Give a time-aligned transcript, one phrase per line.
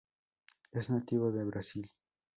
[0.71, 1.91] Es nativo de Brasil.